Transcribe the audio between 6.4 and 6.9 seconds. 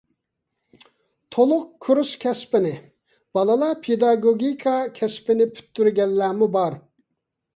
بار.